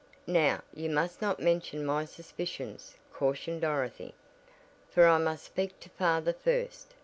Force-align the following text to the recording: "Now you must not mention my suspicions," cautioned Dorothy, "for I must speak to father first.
"Now 0.25 0.63
you 0.73 0.89
must 0.89 1.21
not 1.21 1.39
mention 1.39 1.85
my 1.85 2.05
suspicions," 2.05 2.95
cautioned 3.13 3.61
Dorothy, 3.61 4.15
"for 4.89 5.05
I 5.05 5.19
must 5.19 5.45
speak 5.45 5.79
to 5.81 5.89
father 5.91 6.33
first. 6.33 6.95